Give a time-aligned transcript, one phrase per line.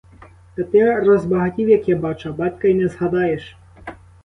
[0.55, 3.55] Та ти розбагатів, як я бачу, а батька й не згадаєш.